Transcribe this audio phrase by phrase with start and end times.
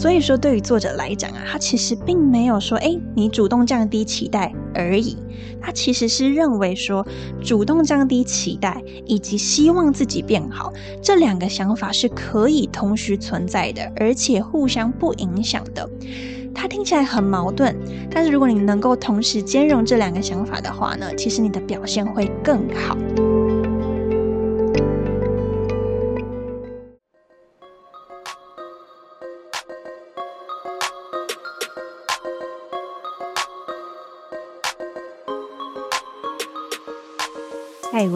[0.00, 5.14] 所以说，对于作者来讲啊，他其实并没有说，哎，你主动降低期待而已。
[5.60, 7.06] 他其实是认为说，
[7.44, 15.86] 主动降低期待以及希望自己变好这两个想法是可以同时存在的，而且互相不影响的。
[16.54, 17.76] 它听起来很矛盾，
[18.10, 22.96] 但是如果你能够同时兼容这两个想法的话呢，其实你的表现会更好。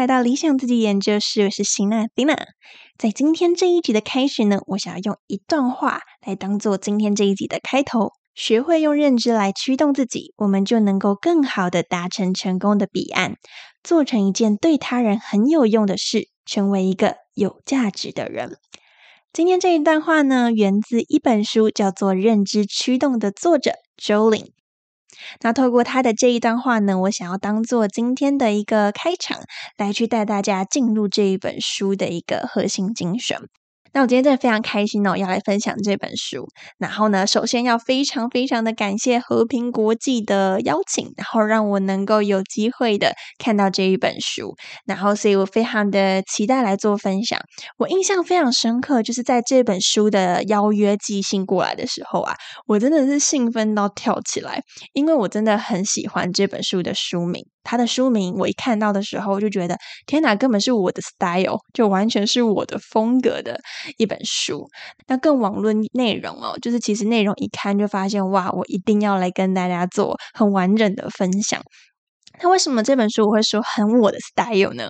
[0.00, 2.34] 来到理想自己研究室，我是辛娜辛娜。
[2.96, 8.12] 在今天这一集的开始呢，我想要用一段话来当做今天这一集的开头。
[8.34, 13.34] 学会用认知来驱动自己，我们就能够更好的达成成功的彼岸，
[13.82, 18.56] 做成一件对他人很有用的事，成为一个有价值的人。
[19.34, 24.46] 今天这一段话呢，源自一本书，叫做《认知驱动》的作者 Jolin。
[25.42, 29.40] 那透过他的这一段话呢，我想要当做今天的一个开场，
[29.76, 33.48] 来去带大家进入这一本书的一个核心精神。
[33.92, 36.46] 那我今天真的非常开心哦，要来分享这本书。
[36.78, 44.54] 然后呢，首先要非常非常的感谢和平国际的邀请，然后让我能够有机会的看到这一本书。
[44.86, 47.40] 然后，所以我非常的期待来做分享。
[47.78, 52.34] 我印象非常深刻，就是在这本书的邀约寄信过来的时候啊，
[52.66, 54.62] 我真的是兴奋到跳起来，
[54.92, 57.44] 因为我真的很喜欢这本书的书名。
[57.62, 59.76] 它的书名我一看到的时候，就觉得
[60.06, 63.60] 天哪，根本是我的 style，就完全是我的风格的
[63.98, 64.68] 一本书。
[65.06, 71.60] 那更网论内容哦，就是其实内容一看就发现，哇，我一定要来跟大家做很完整的分享。
[72.42, 74.88] 那为什么这本书我会说很我的 style 呢？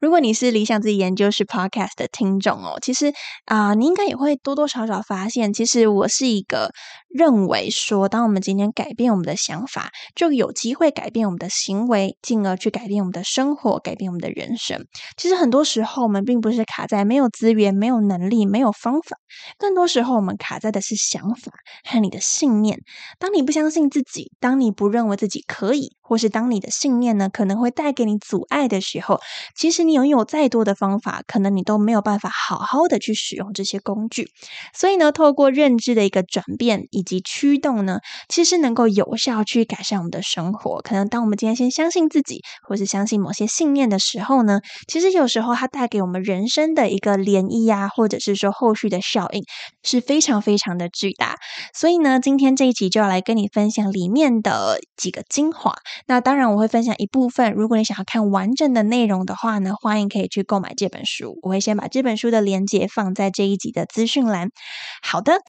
[0.00, 3.12] 如果你是理想自己研究室 podcast 的听众哦，其实
[3.46, 6.70] 啊，你应该也会多多少少发现，其实我是一个
[7.14, 14.86] 认为说，当我们今天改变我们的想法，就有机会改变我们的行为，进而去改变我们的生活，改变我们的人生。
[15.16, 19.16] 其实很多时候，我们并不是卡在没有资源、没有能力、没有方法，
[19.58, 21.52] 更多时候我们卡在的是想法
[21.84, 22.80] 和你的信念。
[23.18, 25.96] 当你不相信自己，当你不认为自己可以。
[26.04, 29.18] 或是当你的信念呢可能会带给你阻碍的时候，
[29.56, 34.28] 其实你拥有再多的方法，可能你都没有办法好好的去使用这些工具。
[34.74, 37.98] 所以呢，透过认知的一个转变以及驱动呢，
[38.28, 40.80] 其实能够有效去改善我们的生活。
[40.82, 49.42] 可能当我们今天先相信自己，或是相信某些信念的时候呢，其实有时候它带给我们人生的一个涟漪啊，或者是说后续的效应
[49.82, 51.36] 是非常非常的巨大。
[51.74, 55.74] 所以呢，今天这一集就要来跟你分享里面的几个精华。
[56.06, 57.52] 那当然，我会分享一部分。
[57.52, 61.38] 如果你想要看完整的内容的话呢，欢迎可以去购买这本书。
[61.42, 64.50] 我会先把这本书的链接放在这一集的资讯栏。
[65.02, 65.40] 好的，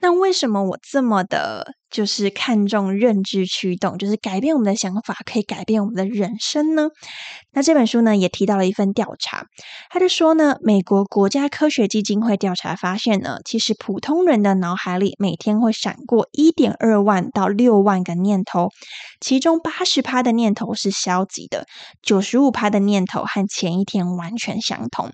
[0.00, 1.74] 那为什么我这么的？
[1.92, 6.88] 就是看重认知驱动，就是改变我们的想法，可以改变我们的人生呢。
[7.54, 9.44] 那这本书呢，也提到了一份调查，
[9.90, 18.70] 他就说呢，美国国家科学基金会调查发现呢，其实普通人的脑海里每天会闪过一点二万到六万个念头，
[19.20, 21.66] 其中八十趴的念头是消极的，
[22.02, 25.10] 九十五趴的念头和前一天完全相同。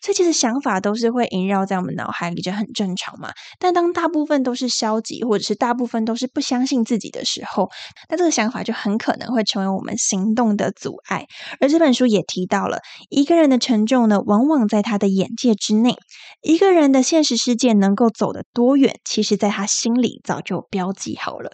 [0.00, 3.32] 所以其实想法都是会萦绕在我们脑海里，就很正常嘛。
[3.58, 7.68] 但当大部分都是消极，或者是大部分都是是不相信自己的时候，
[8.08, 11.26] 那这个想法就很可能会成为我们行动的阻碍。
[11.60, 15.94] 而这本书也提到了，一个人的成就呢，往往在他的眼界之内；
[16.42, 21.50] 一个人的现实世界能够走得多远，其实在他心里早就标记好了。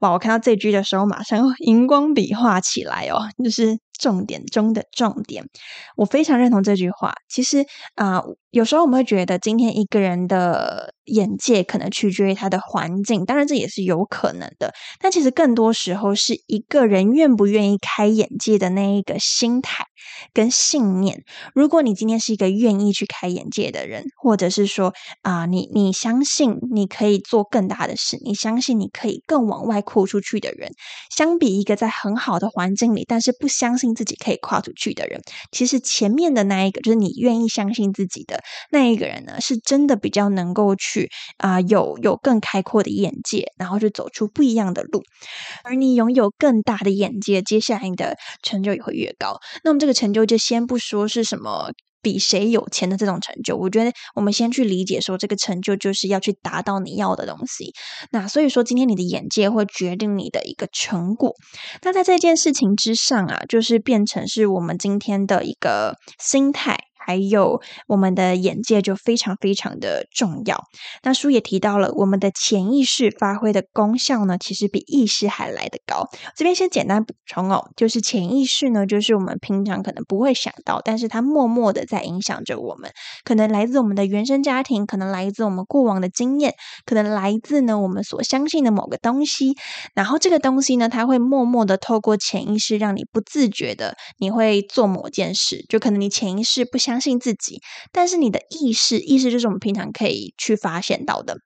[0.00, 0.10] 哇！
[0.12, 3.78] 我看到这句的时候，马上 荧光笔画起来哦，就是。
[3.98, 5.44] 重点中的重点，
[5.96, 7.14] 我非常认同这句话。
[7.28, 7.64] 其实
[7.94, 14.72] 啊，有时候我们会觉得，今天一个人的眼界可能取决于他的环境，当然这也是有可能的。
[15.00, 19.84] 但其实更多时候是一个人愿不愿意开眼界的那一个心态，
[20.32, 21.24] 跟信念。
[21.54, 24.92] 如果你今天是一个愿意去开眼界的人，或者是说
[25.22, 30.70] 啊，你你相信你可以做更大的事，你相信你可以更往外扩出去的人，
[31.10, 35.20] 相比一个在很好的环境里，但是不相信自己可以跨出去的人，
[35.52, 45.02] 其实前面的那一个，就是你愿意相信自己的那一个人呢，是真的比较能够去啊，有有更开阔的眼界，然后去走出不一样的路。
[45.62, 49.38] 而你拥有更大的眼界，接下来你的成就也会越高。
[49.62, 51.70] 那么这个成就就先不说是什么
[52.02, 57.72] 比谁有钱的这种成就，我觉得我们先去理解说，这个成就就是要去达到你要的东西。
[58.10, 61.32] 那所以说，今天你的眼界会决定你的一个成果。
[61.82, 66.76] 那在这件事情之上啊，就是变成是我们今天的一个心态。
[67.06, 70.58] 还有我们的眼界就非常非常的重要。
[71.02, 76.08] 那书也提到了，我们的潜意识发挥的功效呢，其实比意识还来得高。
[76.34, 82.90] 这边先简单补充哦，就是潜意识呢，就是我们平常可能不会想到，但是它默默的在影响着我们。
[83.22, 86.54] 可能来自我们的原生家庭，可能来自我们过往的经验，
[86.86, 89.54] 可能来自呢我们所相信的某个东西。
[89.94, 95.62] 然后这个东西呢，它会默默的透过潜意识，让你不自觉的你会做某件事。
[95.68, 96.93] 就可能你潜意识不相。
[96.94, 97.60] 相信自己，
[97.90, 101.38] 但是你的意识，意识就是我们平常可以去发现到的。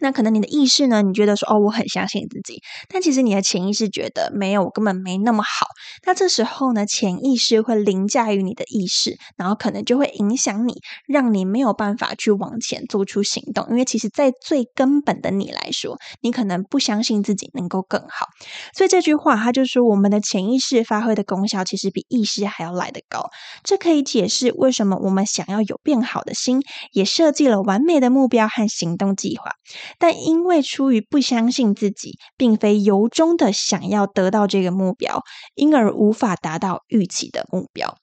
[0.00, 1.02] 那可能你的意识呢？
[1.02, 5.66] 你觉得说哦，我很相信自己，但其实你的潜意识觉得没有，我根本没那么好。
[6.04, 10.74] 那这时候呢，潜意识会凌驾于你的意识，然后可能就会影响你，
[11.06, 13.66] 让你没有办法去往前做出行动。
[13.70, 18.26] 因为其实，在最根本的你来说，你可能不相信自己能够更好。
[18.74, 23.28] 所以这句话，它就说我们的潜意识发挥的功效，其实比意识还要来得高。
[23.62, 29.52] 这可以解释为什么我们想要有变好的心，也设计了完美的目标和行动计划。
[29.98, 35.22] 但因为出于不相信自己，并非由衷的想要得到这个目标，
[35.54, 37.96] 因而无法达到预期的目标。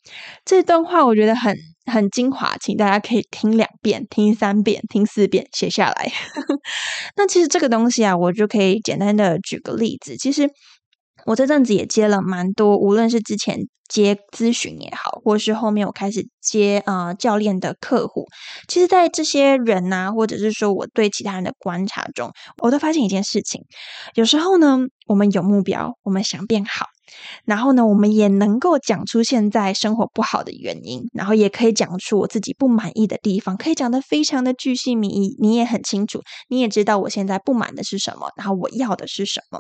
[0.46, 6.12] 这段话我觉得很很精华，请大家可以听两遍、听三遍、听四遍，写下来。
[7.18, 10.16] 那其实这个东西啊，我就可以简单的举个例子。
[10.18, 10.50] 其实
[11.26, 13.68] 我这阵子也接了蛮多，无论是之前。
[13.90, 18.26] 接咨询也好，或是后面我开始接啊教练的客户，
[18.68, 22.32] 其实，在这些人呐，或者是说我对其他人的观察中，
[22.64, 23.62] 我都发现一件事情：
[24.16, 26.88] 有时候呢，我们有目标，我们想变好。
[27.46, 35.36] 然后呢，我们也能够讲出现在生活不好的原因，然后也可以讲出我自己不满意的地方，可以讲得非常的具细密。
[35.40, 39.60] 你也很清楚，你也知道我现在不满的是什么，然后我要的是什么。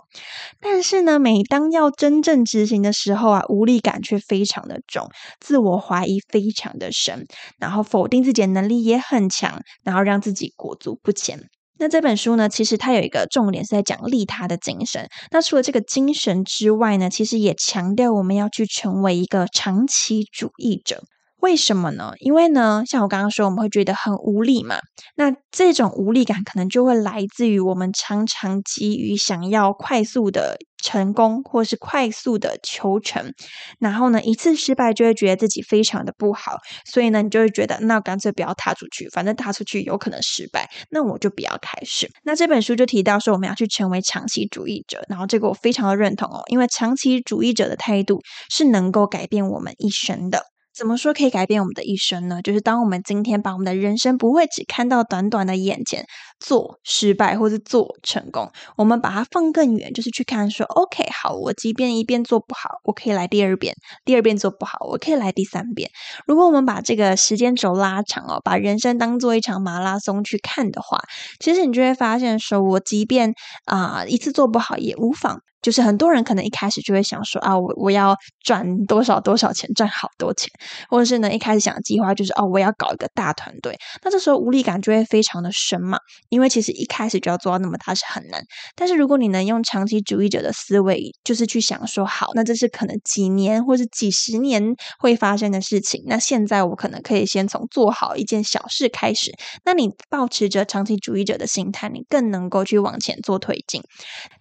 [0.59, 5.07] 但是呢，每当要真正执行的时候啊，无力感却非常的重，
[5.39, 7.25] 自我怀疑非常的深，
[7.59, 11.39] 然后否定自己的能力也很强，然后让自己裹足不前。
[11.79, 15.07] 那这本书呢，其实它有一个重点是在讲利他的精神。
[15.31, 21.03] 那除了这个精神之外呢，其实也强调我们要去成为一个长期主义者。
[21.41, 22.13] 为什么呢？
[22.19, 24.77] 因为呢，像我刚刚说，我们会觉得很无力嘛。
[25.17, 33.31] 那这种无力感可能就会来自于我们常常急于想要快速的成功，或是快速的求成，
[33.80, 42.07] 然后呢，一次失败就会觉得自己非常的不好，所以呢，你就会觉得那干脆不要踏出去，反正踏出去有可能失败，那我就不要开始。
[42.24, 48.19] 那这本书就提到说，我们要去成为长期主义者，然后这个我非常的认同哦，因为长期主义者的态度
[48.50, 50.52] 是能够改变我们一生的。
[50.75, 52.41] 怎么说可以改变我们的一生呢？
[52.41, 56.05] 就是当我们今天把我们的人生不会只看到短短的眼前
[56.39, 65.91] 做失败或是做成功，我们把它放更远，就是去看说，OK，好，我即便一遍做不好，我可以来第二遍，第二遍做不好，我可以来第三遍。
[66.25, 71.00] 如果我们把这个时间轴拉长哦，把人生当做一场马拉松去看的话，
[71.39, 73.33] 其实你就会发现说，我即便
[73.65, 75.41] 啊一次做不好也无妨。
[75.63, 80.50] 就是很多人可能一开始就会想说啊，我我要赚多少多少钱，赚好多钱，
[80.89, 83.75] 或者是呢一开始想的计划就是哦，我要搞一个大团队。
[84.03, 88.43] 那这时候无力感就会非常的深嘛，因为其实一开始就要做到那么大是很难。
[88.75, 94.62] 但是如果你能用长期主义者的思维，就是去想说好，那这是可能几年或是几十年
[95.00, 96.03] 会发生的事情。
[96.08, 99.32] 那现在我可能可以先从做好一件小事开始。
[99.63, 103.82] 那你保持着长期主义者的心态，你更能够去往前做推进。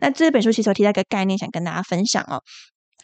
[0.00, 1.04] 那这本书其实有提到一个。
[1.12, 2.42] 概念想跟大家分享哦。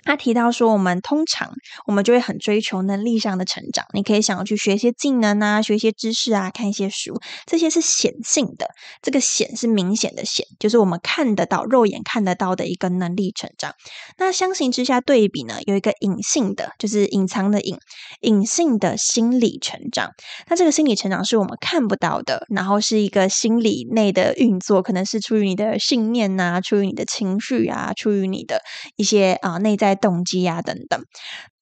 [0.09, 1.53] 他提到说，我们通常
[1.87, 3.85] 我们就会很追求能力上的成长。
[3.93, 8.71] 你可以想要去学一些技能啊，学一些知识啊，看一些书，这些是显性的。
[9.03, 13.75] 这个显是明显的显，就是我们看得到、肉眼看得到的一个能力成长。
[14.17, 17.77] 那相形之下对比呢，有一个隐性的，就是隐藏的隐，
[18.23, 20.13] 隐性的心理成长。
[20.49, 28.63] 那这个心理成长是我们看不到的，然后是一个心理内的运作，可能是出于你的信念呐，出于你的情绪啊，出于你的
[28.97, 29.98] 一些啊内在。
[29.99, 31.05] 动机啊等等。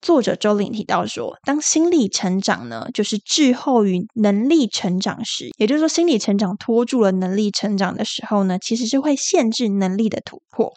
[0.01, 10.73] 作者周林提到说，当心理成长呢，就是滞后于能力成长时，也就是说，心理成长拖住了能力成长的时候呢，其实是会限制能力的突破。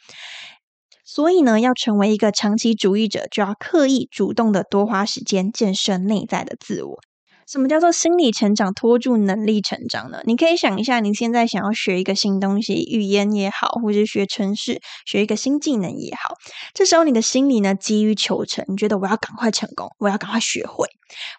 [1.05, 6.99] 所以呢，要成为一个长期主义者，就要刻意主动的多花时间建设内在的自我。
[7.49, 10.21] 什么叫做心理成长拖住能力成长呢？
[10.25, 16.35] 你可以想一下，你现在想要学一个新东西，语言也好，或者学程式，学一个新技能也好，
[16.75, 20.87] 这时候你的心理呢急于求成，你觉得我要赶快成功，我要赶快学会，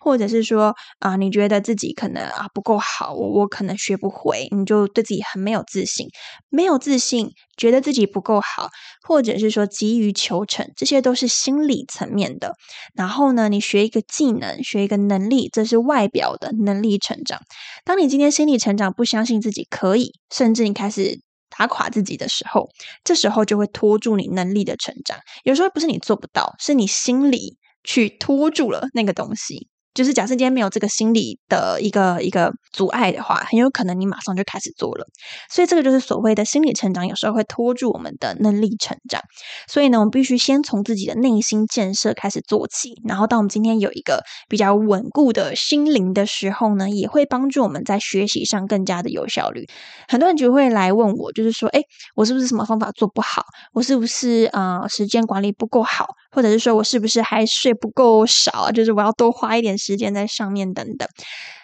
[0.00, 6.08] 或者是说啊，你觉得自己可能啊不够好，我我可能学不会，你就对自己很没有自信，
[6.48, 7.30] 没有自信。
[7.56, 8.70] 觉得自己不够好，
[9.06, 12.54] 或者是说急于求成，这些都是心理层面的。
[12.94, 17.42] 然后呢，你学一个技能，学一个能力，这是外代表的能力成长。
[17.84, 22.70] 当你今天心理成长，不相信自己可以，甚至你开始打垮自己的时候，
[23.04, 25.18] 这时候就会拖住你能力的成长。
[25.44, 29.68] 有时候不是你做不到，是你心里去拖住了那个东西。
[30.00, 35.04] 就是假设今天没有这个心理的一个一个阻碍的话，很有可能你马上就开始做了。
[35.50, 39.20] 所以这个就是所谓的心理成长，有时候会拖住我们的能力成长。
[39.68, 42.94] 所以呢，我们必须先从自己的内心建设开始做起。
[43.06, 49.66] 然后，当我们今天有一个比较稳固的心灵的时候呢，也会帮助我们在学习上更加的有效率。
[50.08, 51.82] 很多人就会来问我，就是说，哎，
[52.14, 53.44] 我是不是什么方法做不好？
[53.74, 56.06] 我是不是啊时间管理不够好？
[56.32, 58.70] 或者是说我是不是还睡不够少？
[58.70, 59.76] 就是我要多花一点。
[59.80, 61.08] 时间在上面等等，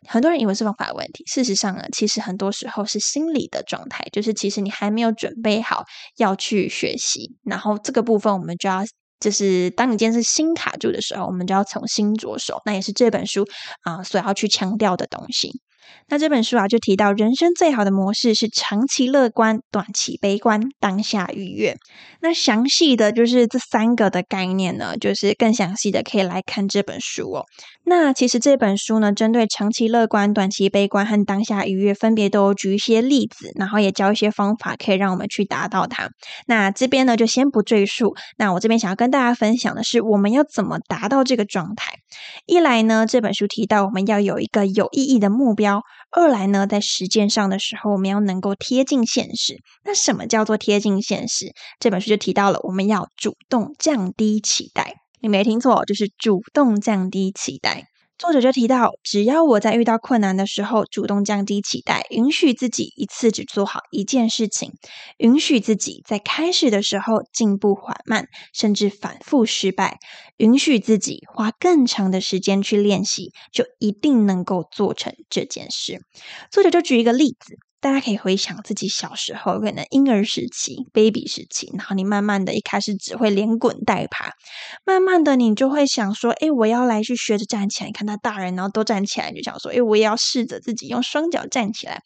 [0.08, 1.24] 很多人以为是方法的问题。
[1.26, 5.84] 事实上呢，其实很多时候是心理的状态，就是其实你还没有准备好
[6.16, 7.36] 要去学习。
[7.44, 8.84] 然后这个部分，我们就要
[9.20, 12.60] 就是当你今天是心卡住的时候，我们就要从心着手。
[12.64, 13.44] 那也是这本书
[13.82, 15.50] 啊所要去强调的东西。
[16.08, 21.76] 那这本书啊，就提到人生最好的模式是长期乐观、短期悲观、当下愉悦。
[22.20, 27.44] 那详细的就是这三个的概念呢，就是更详细的可以来看这本书哦。
[27.84, 36.08] 那其实这本书呢，针对长期乐观、短期悲观和当下愉悦，分别都举一些例子，然后也教一些方法，可以让我们去达到它。
[36.46, 38.14] 那这边呢，就先不赘述。
[38.38, 41.92] 那我这边想要跟大家分享的是，我们要怎么达到这个状态？
[42.46, 45.75] 一来呢，这本书提到我们要有一个有意义的目标。
[46.10, 49.60] 二来呢，在实践上的时候，我们要能够贴近现实。
[49.84, 51.52] 那什么叫做贴近现实？
[51.78, 54.94] 这本书就提到了，我们要主动降低期待。
[55.20, 57.84] 你没听错，就是主动降低期待。
[58.18, 64.72] 作者就提到，只要我在遇到困难的时候，主动降低期待，允许自己一次只做好一件事情，
[65.18, 69.98] 允许自己在开始的时候进步缓慢，甚至反复失败，
[70.38, 76.00] 允许自己花更长的时间去练习，就一定能够做成这件事。
[76.50, 77.58] 作者就举一个例子。
[77.86, 84.32] 大家可以回想自己小时候，可能婴儿时期、baby 时期，然后你慢慢的一开始只会连滚带爬，
[84.84, 87.92] 慢慢的你就会想说，哎，我要来去学着站起来。
[87.92, 92.02] 看他大人，然后都站起来，就想说，哎，我也要试着自己用双脚站起来。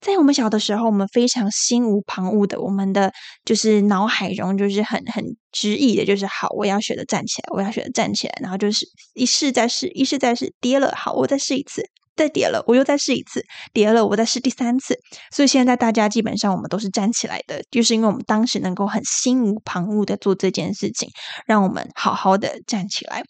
[0.00, 3.12] 在我们小的时候，我们非常心无旁骛的，我们的
[3.44, 11.82] 就是脑海中就是很很执意的，就是好，我要学着站起来，我要学着站起来，然后就是一试再试，一试再试，跌了，好，我再试一次。
[12.16, 14.98] 再跌了，我又再试一次，跌了，我再试第三次。
[15.30, 21.08] 所以现在大家基本上我们都是站起来的，就是因为我们当时能够很心无旁骛的做这件事情，
[21.46, 23.22] 让我们好好的站起来。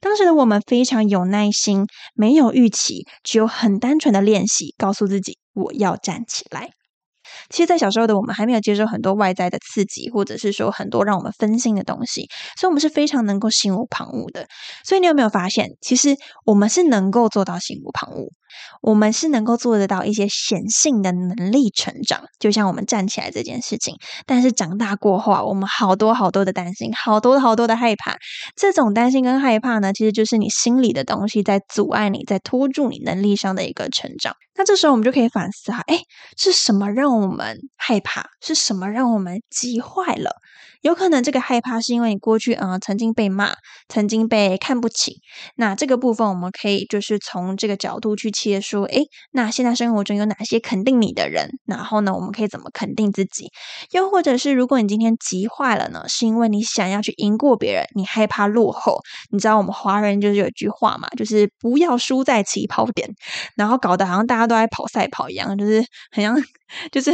[0.00, 6.70] 当时的我们非常有耐心，没有预期，只有很单纯的练习，告诉自己我要站起来。
[7.50, 14.46] 其实，在小时候的我们还没有接受很多外在的刺激，或者是说很多让我们分心的东西，所以我们是非常能够心无旁骛的。
[14.84, 18.28] 所以你有没有发现，其实我们是能够做到心无旁骛？
[18.82, 23.96] 我们是能够做得到一些显性的能力成长，就像我们站起来这件事情。
[24.26, 28.16] 但是长大过后，啊，我们好多好多的担心，好多好多的害怕。
[28.56, 34.34] 这种担心跟害怕呢，其实就是你心里的东西在阻碍你，在拖住你能力上的一个成长。
[34.56, 35.98] 那这时候我们就可以反思啊，哎，
[36.36, 38.24] 是什么让我们害怕？
[38.40, 40.30] 是什么让我们急坏了？
[40.84, 43.54] 有可能这个害怕是因为你过去嗯曾经被骂，
[43.88, 45.22] 曾经被看不起。
[45.56, 51.48] 那这个部分我们可以就是从这个角度去切说，诶，那现在生活中有哪些肯定你的人？
[51.64, 53.50] 然后呢，我们可以怎么肯定自己？
[53.92, 58.98] 又或者是如果你今天急坏了呢，是因为你想要去赢过别人，你害怕落后。
[59.30, 63.08] 你知道我们华人就是有一句话嘛，就是不要输在起跑点，
[63.56, 66.36] 然后搞得好像大家都在跑赛跑一样，就是很像
[66.92, 67.10] 就是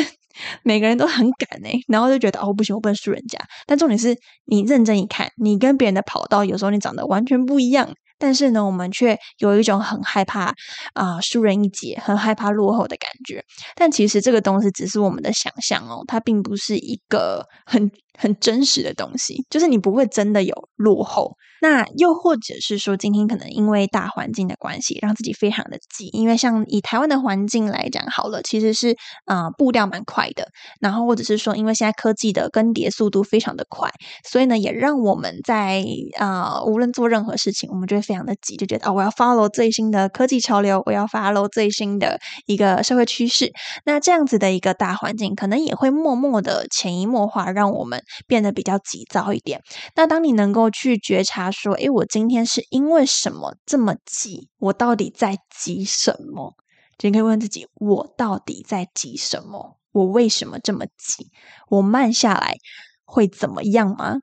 [0.63, 3.39] 每个人都很赶哎，然后就觉得哦不行，我不能输人家。
[3.67, 7.93] 但重点是你认真一看，你跟别人的跑道有时候你长得完全不一样。
[8.23, 10.53] 但是呢，我们却有一种很害怕
[10.93, 13.43] 啊输人一截，很害怕落后的感觉。
[13.75, 19.43] 但其实这个东西只是我们的想象哦，它并不是一个很很真实的东西。
[19.49, 21.35] 就是你不会真的有落后。
[21.61, 26.09] 那又或者是说，今天可能因为大环境的关系，让自己非常的急。
[26.13, 30.49] 因为像以台湾的环境来讲，好了，其实是啊步调蛮快的。
[30.81, 33.91] 然后或者是说，因为现在科技的更迭速度非常的快，
[34.25, 35.85] 所以呢，也让我们在
[36.19, 43.53] 啊无论做任何事情，我们就会非常的急，就觉得哦，我要 follow 最新的科技潮流，我要 follow 最新的一个社会趋势。
[43.85, 49.61] 那这样子的一个大环境，可能也会默默的潜移默化，让我们变得比较急躁一点。
[49.95, 51.50] 那当你能够去觉察。
[51.51, 54.49] 说：“诶，我今天是因为什么这么急？
[54.59, 56.55] 我到底在急什么？
[57.03, 59.79] 你可以问自己：我到底在急什么？
[59.93, 61.31] 我为什么这么急？
[61.69, 62.57] 我慢下来
[63.05, 64.19] 会怎么样吗？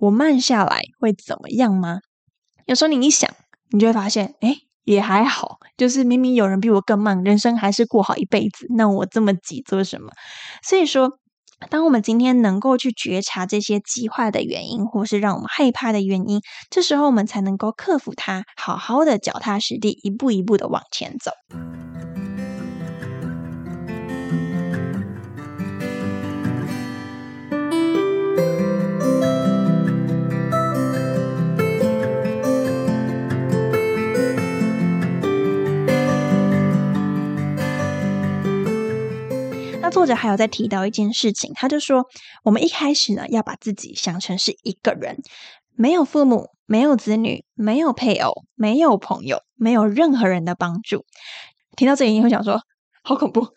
[0.00, 2.00] 我慢下来会怎么样吗？
[2.66, 3.30] 有时候你一想，
[3.70, 5.58] 你就会发现，诶，也还好。
[5.76, 8.66] 就是明明有人比我更慢，人生还是过好一辈子。
[8.76, 10.10] 那我这么急做什么？
[10.62, 11.18] 所以说。”
[11.68, 16.40] 当我们今天能够去觉察这些极化的原因，或是让我们害怕的原因，
[16.70, 21.32] 这时候我们才能够克服它，好好的脚踏实地，一步一步的往前走。
[39.90, 42.06] 作者还有在提到一件事情，他就说，
[42.44, 45.18] 我们一开始呢要把自己想成是一个人，
[45.76, 51.04] 没有父母，没有子女，没有配偶，没有朋友，没有任何人的帮助。
[51.76, 52.60] 听到这里，你会想说，
[53.02, 53.48] 好恐怖。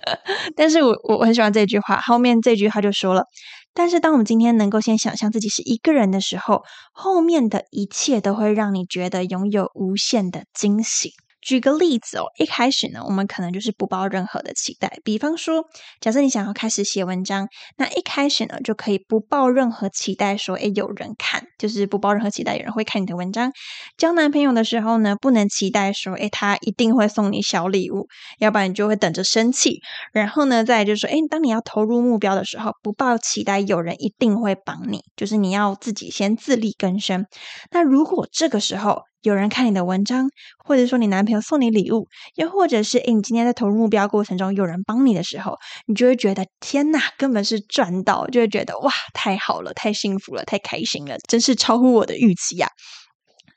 [0.56, 3.24] 但是我我很喜欢这句话，后面这句话就说了，
[3.72, 6.62] 但是当我们今天能够先想象自己是一个人的时候，
[6.92, 11.12] 后面的一切都会让你觉得拥有无限的惊喜。
[11.44, 14.98] 举个例子哦，一开始呢，我们可能就是不抱任何的期待。
[15.04, 15.62] 比方说，
[16.00, 17.46] 假设你想要开始写文章，
[17.76, 23.52] 那一开始呢，就可以不抱任何期待，说诶有人看，就是不抱任何期待有人会看你的文章。
[23.98, 28.08] 交男朋友的时候呢，不能期待说诶他一定会送你小礼物，
[28.38, 29.80] 要不然你就会等着生气。
[30.12, 37.26] 然后呢，再就是说，诶当你要投入目标的时候，不抱期待有人一定会帮你，就是你要自己先自力更生。
[37.70, 40.28] 那如果这个时候，有人看你的文章，
[40.58, 45.56] 或者说你男朋友送你礼物，又或者是诶，你今天在投入目标过程中有人帮你的时候，
[45.86, 52.68] 你就会觉得天哪，根本是赚到，就会觉得哇，太好了，太幸福了，太开心了，真是超乎我的预期呀！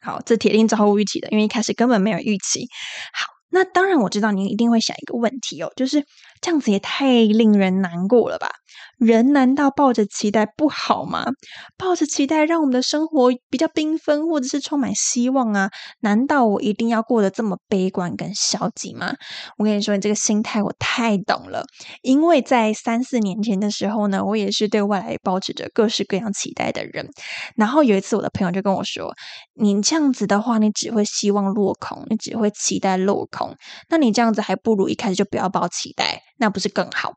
[0.02, 2.70] 好，这铁定超乎预期的，因为一开始根本没有预期。
[3.14, 6.06] 好，那当然我知道你一定会想一个问题哦，就是
[6.40, 8.50] 这样子也太令人难过了吧。
[8.98, 11.26] 人难道抱着期待不好吗？
[11.78, 15.70] 抱着期待让我们的生活比较缤纷，或者是充满希望啊？
[16.00, 19.14] 难道我一定要过得这么悲观跟消极吗？
[19.58, 21.64] 我跟你说，你这个心态我太懂了，
[22.02, 27.08] 因为在三四年前的时候呢，我也是对未来抱持着各式各样期待的人。
[27.56, 29.14] 然后有一次，我的朋友就跟我说
[29.60, 33.56] ：“你这样子的话，你只会希望落空，你只会期待落空。
[33.90, 37.14] 那你这样子还不如一开始就不要抱期待。”那不是更好？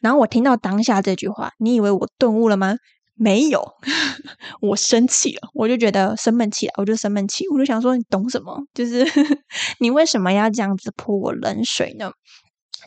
[0.00, 2.74] 然后我听到当下这句话，你以为我顿悟了吗？
[3.16, 3.62] 没有，
[4.60, 8.58] 我生气了，我就觉得生闷气了，我就生闷气，我就想说，你懂什么？
[8.74, 9.04] 就是
[9.78, 12.10] 你为什么要这样子泼我冷水呢？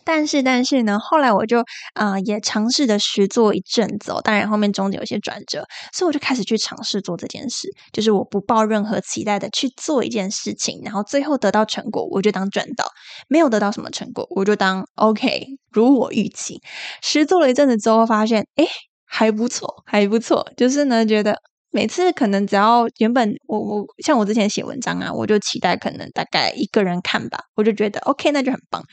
[0.07, 12.85] 但是，但是呢，后来我就啊也尝试的实做一阵子哦，当然后面中间有些转折，所以我就开始去尝试做这件事，就是我不抱任何期待的去做一件事情，然后最后得到成果，我就当赚到；
[13.27, 16.61] 没有得到什么成果，我就当 OK，如我预期。
[17.01, 18.65] 实做了一阵子之后，发现哎
[19.05, 21.41] 还不错，还不错，就是呢觉得。
[21.77, 28.83] 每次可能只要原本我我像我之前写文章啊，我就期待可能大概一个人看吧，我就觉得 OK，那就很棒。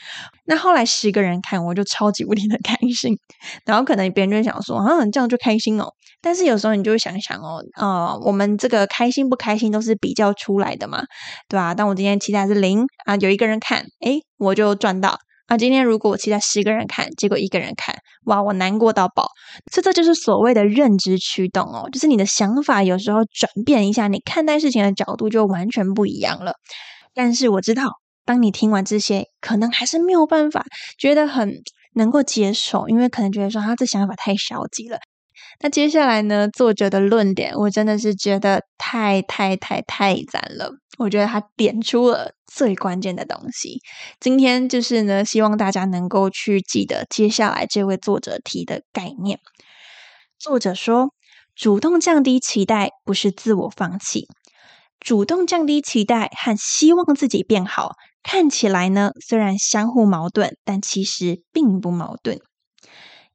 [0.44, 3.16] 那后来十个人看，我就超级无敌的 开心。
[3.64, 5.88] 然后可能别人就想说，啊，这样就开心哦。
[6.20, 11.04] 但是有时候你就会想想哦，啊，我们这个开心不开心都是比较出来的嘛，
[11.48, 11.74] 对吧？
[11.74, 15.16] 但我今天期待是零啊，有一个人看，诶，我就赚到。
[15.46, 19.28] 啊，今天如果我期待十个人看，结果一个人看，哇，我难过到爆。
[19.70, 26.54] 这这就是所谓的认知驱动哦，就是你的想法有时候转变一下，你看待事情的角度就完全不一样了。
[27.12, 27.90] 但是我知道，
[28.24, 30.64] 当你听完这些，可能还是没有办法
[30.98, 31.52] 觉得很
[31.94, 34.98] 能够接受，因为可能觉得说他这想法太消极了。
[35.60, 40.70] 那接下来呢，作者的论点我真的是觉得太太太太赞了。
[40.98, 43.80] 我觉得他点出了最关键的东西。
[44.20, 49.40] 今天就是呢，希望大家能够去记得接下来这位作者提的概念。
[50.38, 51.08] 作者说，
[51.56, 54.26] 主动降低期待不是自我放弃。
[55.00, 62.38] 主动降低期待和希望自己变好，看起来呢虽然相互矛盾，但其实并不矛盾。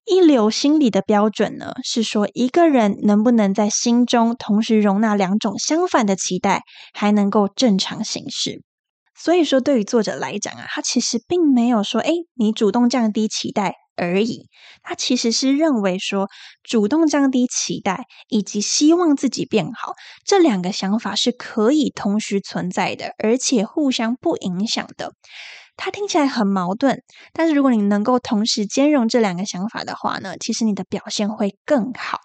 [0.09, 8.63] 一流心理的标准呢，是说一个人能不能在心中同时容纳两种相反的期待，还能够正常行事。
[9.15, 14.47] 所以说，对于作者来讲啊，他其实并没有说，哎，你主动降低期待而已。
[14.81, 16.29] 他其实是认为说，
[16.63, 19.93] 主动降低期待以及希望自己变好
[20.25, 25.11] 这两个想法是可以同时存在的，而且互相不影响的。
[25.81, 32.19] 它听起来很矛盾，但是如果你能够同时兼容这两个想法的话呢，其实你的表现会更好。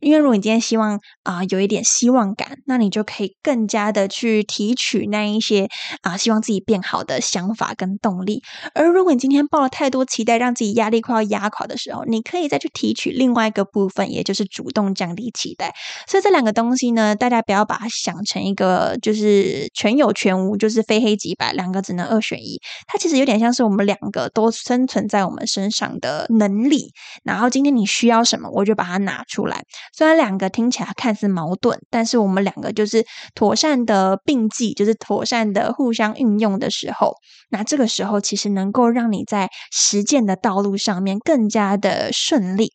[0.00, 5.68] 因为如果你今天希望啊有一点希望感，那你就可以更加的去提取那一些
[6.02, 8.42] 啊希望自己变好的想法跟动力。
[8.74, 15.74] 而如果你今天抱了太多期待，让自己压力快要压垮的时候，你可以再去提取另外一个部分，也就是主动降低期待。
[16.06, 22.60] 所以这两个东西呢，大家不要把它想成一个就是全有全无，就是非黑即白，两个只能二选一。
[22.86, 26.92] 它其实有点像是我们两个都生存在我们身上的能力。
[27.24, 29.64] 然后今天你需要什么，我就把它拿出来。
[29.92, 37.14] 虽然两个听起来看似矛盾，但是我们两个就是妥善的并济，就是妥善的互相运用的时候，
[37.50, 42.72] 那这个时候其实能够让你在实践的道路上面更加的顺利。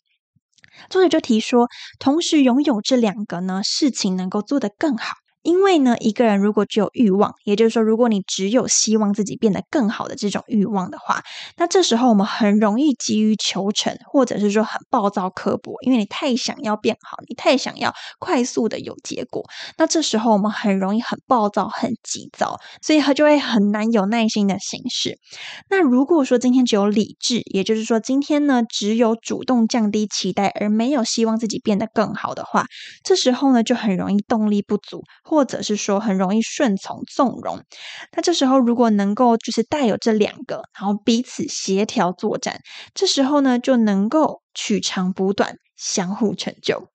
[0.89, 1.67] 作者就提说，
[1.99, 5.22] 同时拥有这两个呢，事情能够做得更好。
[5.43, 11.21] 因为呢，一个人如果只有欲望，也就是说，如果你只有希望自己变得更好的这种欲望的话，
[11.57, 19.43] 那这时候我们很容易急于求成，或者是说很暴躁刻薄，因为你太想要变好，你太想要快速的有结果，
[19.77, 25.19] 那这时候我们很容易很暴躁、很急躁，所以他就会很难有耐心的行事。
[25.69, 32.65] 那如果说今天只有理智，也就是说今天呢只有主动降低期待，而没有希望自己变得更好的话，
[33.03, 35.03] 这时候呢就很容易动力不足。
[35.33, 37.61] 或者是说很容易顺从纵容，
[38.15, 42.59] 那这时候如果能够就是带有这两个，然后彼此协调作战，
[42.93, 46.87] 这时候呢就能够取长补短，相互成就。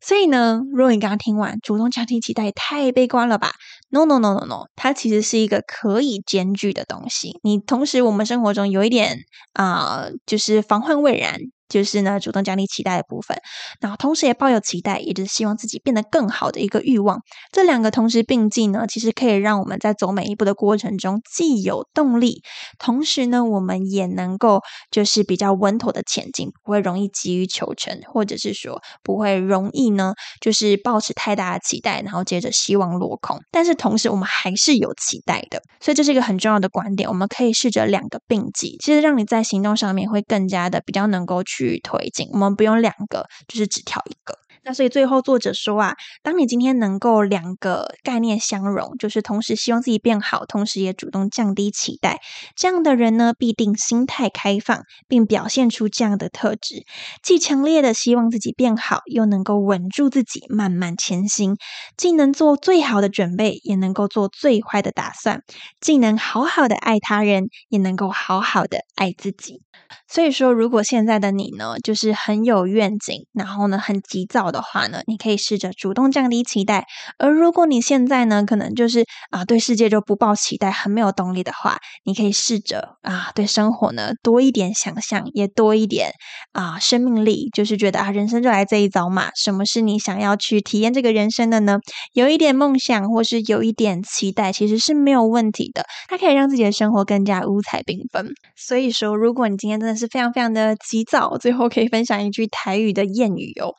[0.00, 3.52] 所以呢，如果你刚刚听完，主动降低期待太悲观了吧
[3.90, 7.40] ？No No No No No，它其实是一个可以兼具的东西。
[7.42, 9.16] 你同时我们生活中有一点
[9.54, 11.40] 啊，就是防患未然。
[11.68, 13.36] 就是呢，主动奖励期待的部分，
[13.80, 17.20] 然后同时也抱有期待，也就是希望自己变得更好的一个欲望。
[17.52, 22.42] 这两个同时并进呢，其实可以让我们在走每一步的过程中既有动力，
[22.78, 33.40] 同时呢，我们也能够就是比较稳妥的前进，不会容易急于求成，或者是说不会容易呢，就是抱持太大的期待，然后接着希望落空。
[33.50, 37.08] 但是同时我们还是有期待的，所以这是一个很重要的观点。
[37.08, 41.55] 我们可以试着两个并进，其实让你在行动上面会更加的比较能够去。
[41.56, 44.38] 去推进，我们不用两个，就是只挑一个。
[44.66, 52.18] 那所以最后作者说啊，当你今天能够两个概念相融，就是同时希望自己变好，同时也主动降低期待，
[52.56, 56.84] 这样的人呢，必定心态开放，并表现出这样的特质：
[57.22, 61.54] 既强烈的希望自己变好，又能够稳住自己，慢慢前行；
[61.96, 65.38] 既能做最好的准备，也能够做最坏的打算；
[65.80, 69.62] 既能好好的爱他人，也能够好好的爱自己。
[70.08, 76.82] 所以说，如果现在的你呢，就是很有愿景，然后呢，很急躁的的话呢，你可以试着主动降低期待；
[77.18, 86.10] 而如果你现在呢，可能就是啊，对世界就不抱期待，很没有动力的话，你可以试着啊，对生活呢多一点想象，也多一点
[86.52, 89.30] 啊生命力，就是觉得啊，人生就来这一遭嘛。
[89.36, 91.78] 什么是你想要去体验这个人生的呢？
[92.14, 95.84] 有一点梦想，或是有一点期待，其实是没有问题的。
[96.08, 98.32] 它可以让自己的生活更加五彩缤纷。
[98.56, 103.74] 所以说，如果你今天真的是非常非常的急躁，最后可以分享一句台语的谚语哦。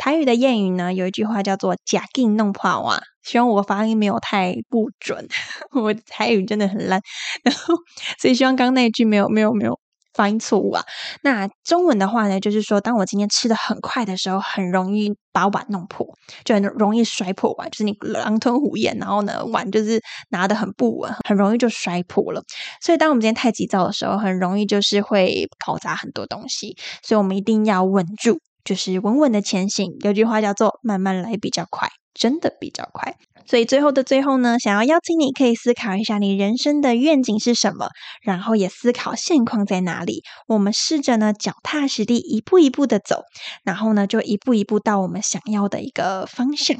[0.00, 5.28] 台语的谚语呢，有一句话叫做“假劲弄破瓦”， 希望我发音没有太不准，
[5.78, 7.02] 我台语真的很烂，
[7.44, 7.74] 然后
[8.18, 9.78] 所以希望刚刚那一句没有没有没有
[10.14, 10.82] 发音错误啊。
[11.22, 16.06] 那中文的话呢，就是说，当我今天吃的很快的时候，很容易把碗弄破，
[16.46, 22.42] 就很容易摔破碗，就是你狼吞虎咽，然后呢，碗就是拿的很不稳，很容易就摔破了。
[22.80, 28.38] 所以，当我们今天太急躁的时候，很容易就是会搞砸很多东西，所以我们一定要稳住。
[28.70, 31.88] 就是稳稳的前行，有句话叫做“慢慢来比较快”。
[32.14, 33.16] 真的比较快。
[33.48, 37.88] 所以最后的最后呢，想要邀请你可以思考一下你人生的愿景是什么，
[38.22, 40.22] 然后也思考现况在哪里。
[40.46, 43.24] 我们试着呢脚踏实地，一步一步的走，
[43.64, 46.76] 然后呢就一步一步到我们想要的一个方向。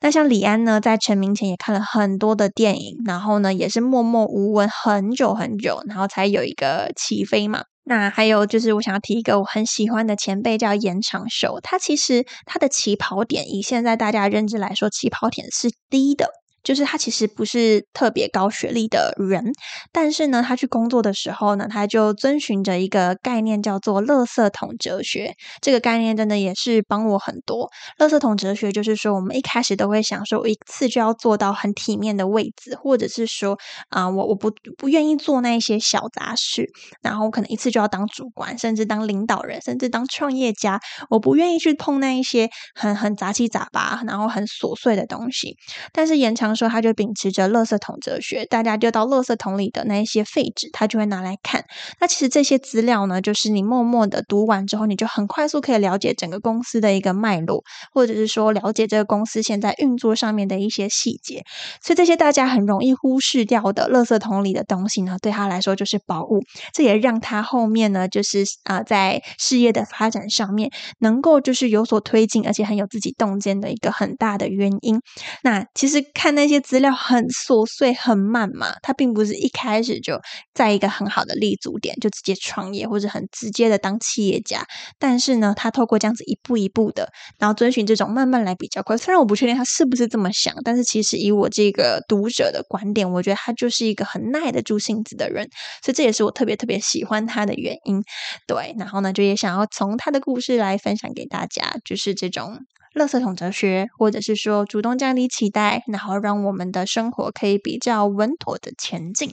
[0.00, 7.62] 那像李安呢，在成名前也看了很多的电影，然后呢也是默默无闻很久很久，然后才有一个起飞嘛。
[7.84, 11.58] 那还有就是，我想要提一个我很喜欢的前辈，叫严长寿。
[11.62, 16.41] 他其实他的起跑点，以现在大家认知来说，起跑点是低的。
[16.62, 19.52] 就是他其实不是特别高学历的人，
[19.90, 25.34] 但是呢，他去工作的时候呢，他就遵循着一个概念，叫做“垃圾桶哲学”。
[25.60, 27.68] 这个概念真的也是帮我很多。
[27.98, 36.70] 垃圾桶哲学就是说，我们一开始都会想说，我一次就要做到很体面的位置，或者是说，啊，我我不不愿意做那一些小杂事，
[37.02, 40.78] 然后可能一次就要当主管，甚至当领导人，甚至当创业家，
[41.10, 45.56] 我不愿意去碰那一些很很杂七杂八，然后很琐碎的东西。
[45.92, 46.51] 但是延长。
[46.54, 51.64] 说他就秉持着垃圾桶哲学，大家丢到垃圾桶里的那一些废纸，他就会拿来看。
[52.00, 61.42] 那其实这些资料呢，就是你默默的读完之后，你就很快速可以了解整个公司的一个脉络，或者是说了解这个公司现在运作上面的一些细节。
[61.82, 66.42] 所以这些大家很容易忽视掉的垃圾桶里的东西呢，对他来说就是宝物。
[66.72, 75.00] 这也让他后面呢，就是啊，在事业的发展上面能够就是有所推进，而且很有自己洞见的一个很大的原因。
[75.42, 76.41] 那其实看那。
[76.42, 80.20] 那些资料很琐碎、很慢嘛，他并不是一开始就
[80.52, 84.66] 在一个很好的立足点就直接创业，或者很直接的当企业家。
[84.98, 88.96] 但是呢，他透过这样子一步一步的，然后遵循这种慢慢来比较快。
[88.96, 95.48] 虽然我不确定他是不是这么想，但是其实以我这个读者的观点，我觉得他就是一个很耐得住性子的人，
[95.84, 98.02] 所以这也是我特别特别喜欢他的原因。
[98.48, 102.58] 对，然后呢，就也想要从他的故事来分享给大家，就是这种。
[102.94, 109.30] 垃圾桶哲学，或者是说主动降低期待，然后让我们的生活可以比较稳妥的前进。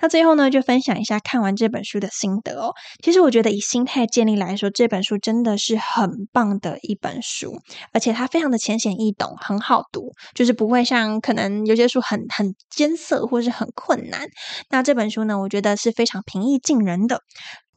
[0.00, 2.72] 那最后呢，就分享一下看完这本书的心得哦。
[3.02, 7.58] 其实我觉得以心态建立来说，这本书真的是很棒的一本书，
[7.92, 14.26] 而且它非常的浅显易懂，很好读，就是不会像可能有些书很很艰涩或是很困难。
[14.70, 17.20] 那这本书呢，我觉得是非常平易近人的。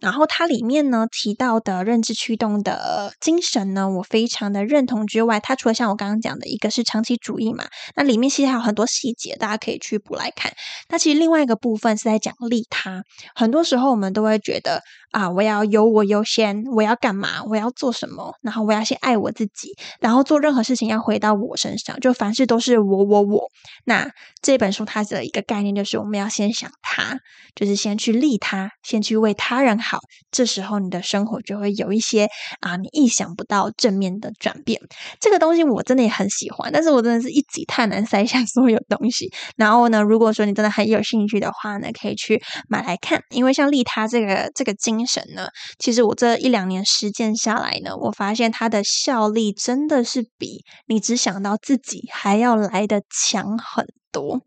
[0.05, 5.07] 然后它里面呢提到的认知驱动的精神呢，我非常的认同。
[5.07, 7.65] 之外，它除了像我刚刚讲的一个是长期主义嘛，
[7.95, 10.53] 那里面其实还有很多细节，大家可以去补来看。
[10.89, 13.03] 那其实另外一个部分是在讲利他。
[13.33, 23.49] 很多时候我们都会觉得啊，我要有我优先，我要干嘛，我要做什么，然后我要先爱我自己，然后做任何事情要回到我身上，就凡事都是我我我。
[23.85, 24.11] 那
[24.43, 27.17] 这本书它的一个概念就是我们要先想他，
[27.55, 29.79] 就是先去利他，先去为他人。
[29.79, 29.94] 好，
[30.31, 32.27] 这时候你的生活就会有一些
[32.61, 34.79] 啊，你意想不到正面的转变。
[35.19, 39.31] 这个东西我真的也很喜欢，但是我真的是一挤太难塞下 所有东西。
[39.55, 43.21] 然后呢，如果说你真的很有兴趣的话呢，可以去买来看。
[43.29, 45.47] 因为像利他这个这个精神呢，
[45.79, 53.85] 其实我这一两年实践下来呢，我发现它的效力真的是比你只想到自己还要来的强很。
[54.15, 54.39] 多，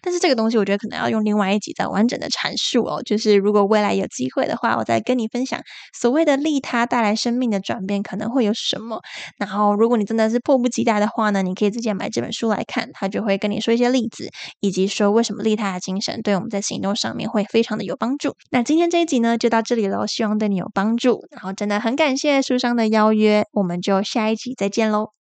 [0.00, 3.02] 但是这个东西我觉得可能要用另外一集再完整的阐述哦。
[3.04, 5.60] 就是如果未来有机会的话，我再跟你分享
[5.92, 9.00] 所谓的利他带来生命的转变可能会有什么。
[9.36, 14.30] 然后，如果你真的是迫不及待的话呢，你可以直接买这本书来看，他就会跟你说一些例子，
[14.60, 18.34] 以及说为什么利他的精神对我们在行动上面会非常的有帮助。
[18.50, 21.26] 那今天这一集呢，就到这里喽，希望对你有帮助。
[21.30, 25.19] 然后真的很感谢书商的邀约，我们就下一集再见喽。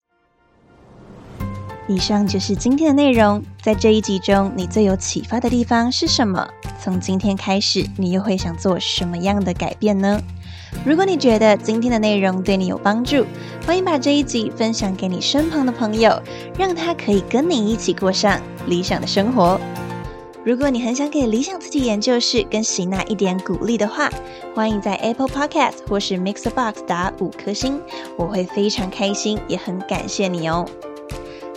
[1.87, 3.42] 以上就是今天的内容。
[3.62, 6.47] 在这一集中，你最有启发的地方是什么？
[6.83, 10.20] 从今天开始，你又会想做什么样的改变呢？
[10.85, 13.27] 如果你觉得今天的内容对你有帮助，
[13.66, 16.20] 欢迎把这一集分享给你身旁的朋友，
[16.59, 19.61] 让他可以跟你一起过上理想的生活。
[20.42, 24.11] 如果你很想给理想自己研究室跟喜娜一点鼓励的话，
[24.55, 27.81] 欢迎在 Apple Podcast 或是 Mixbox 打五颗星，
[28.16, 30.66] 我会非常开心，也很感谢你哦。